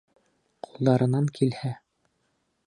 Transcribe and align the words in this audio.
Ҡулдарынан 0.67 1.29
килһә... 1.37 1.75